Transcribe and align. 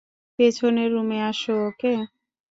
পেছনের 0.39 0.89
রুমে 0.91 1.19
আসো, 1.21 1.53
ওকে? 1.67 1.93